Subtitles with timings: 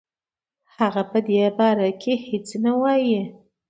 [0.77, 3.21] هغه په دې باره کې هیڅ نه وايي.